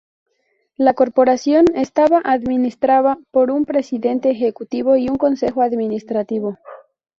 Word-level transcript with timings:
La 0.77 0.95
Corporación 0.95 1.65
estaba 1.75 2.21
administraba 2.25 3.19
por 3.29 3.51
un 3.51 3.59
Vicepresidente 3.59 4.31
Ejecutivo 4.31 4.95
y 4.97 5.07
un 5.09 5.15
Consejo 5.17 5.61
Administrativo. 5.61 6.57